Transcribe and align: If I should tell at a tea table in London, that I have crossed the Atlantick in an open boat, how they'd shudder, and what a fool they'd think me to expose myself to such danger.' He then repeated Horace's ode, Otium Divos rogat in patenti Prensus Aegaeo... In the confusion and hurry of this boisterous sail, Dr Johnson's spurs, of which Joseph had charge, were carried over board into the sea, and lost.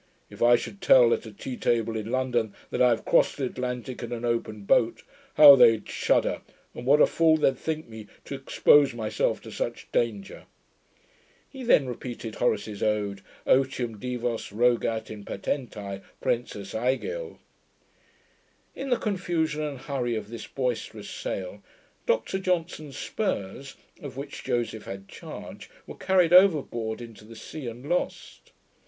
If 0.31 0.41
I 0.41 0.55
should 0.55 0.81
tell 0.81 1.13
at 1.13 1.27
a 1.27 1.31
tea 1.31 1.55
table 1.57 1.95
in 1.95 2.09
London, 2.09 2.55
that 2.71 2.81
I 2.81 2.89
have 2.89 3.05
crossed 3.05 3.37
the 3.37 3.47
Atlantick 3.47 4.01
in 4.01 4.11
an 4.11 4.25
open 4.25 4.63
boat, 4.63 5.03
how 5.35 5.55
they'd 5.55 5.87
shudder, 5.87 6.41
and 6.73 6.87
what 6.87 7.01
a 7.01 7.05
fool 7.05 7.37
they'd 7.37 7.55
think 7.59 7.87
me 7.87 8.07
to 8.25 8.33
expose 8.33 8.95
myself 8.95 9.41
to 9.41 9.51
such 9.51 9.91
danger.' 9.91 10.45
He 11.47 11.61
then 11.63 11.85
repeated 11.85 12.33
Horace's 12.33 12.81
ode, 12.81 13.21
Otium 13.45 13.99
Divos 13.99 14.51
rogat 14.51 15.11
in 15.11 15.23
patenti 15.23 16.01
Prensus 16.19 16.73
Aegaeo... 16.73 17.37
In 18.75 18.89
the 18.89 18.97
confusion 18.97 19.61
and 19.61 19.77
hurry 19.77 20.15
of 20.15 20.29
this 20.31 20.47
boisterous 20.47 21.11
sail, 21.11 21.61
Dr 22.07 22.39
Johnson's 22.39 22.97
spurs, 22.97 23.75
of 24.01 24.17
which 24.17 24.43
Joseph 24.43 24.85
had 24.85 25.07
charge, 25.07 25.69
were 25.85 25.93
carried 25.93 26.33
over 26.33 26.63
board 26.63 27.01
into 27.03 27.23
the 27.23 27.35
sea, 27.35 27.67
and 27.67 27.87
lost. 27.87 28.51